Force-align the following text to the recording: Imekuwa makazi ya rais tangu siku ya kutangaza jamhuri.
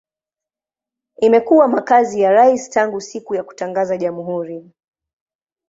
Imekuwa 1.17 1.67
makazi 1.67 2.21
ya 2.21 2.31
rais 2.31 2.69
tangu 2.69 3.01
siku 3.01 3.35
ya 3.35 3.43
kutangaza 3.43 3.97
jamhuri. 3.97 4.71